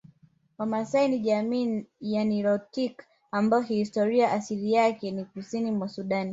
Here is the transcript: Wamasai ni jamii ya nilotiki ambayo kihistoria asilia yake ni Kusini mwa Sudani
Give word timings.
Wamasai 0.57 1.07
ni 1.07 1.19
jamii 1.19 1.85
ya 2.01 2.23
nilotiki 2.25 3.05
ambayo 3.31 3.63
kihistoria 3.63 4.31
asilia 4.31 4.83
yake 4.83 5.11
ni 5.11 5.25
Kusini 5.25 5.71
mwa 5.71 5.89
Sudani 5.89 6.29